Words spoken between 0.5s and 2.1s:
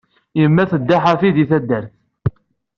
tedda ḥafi di taddart.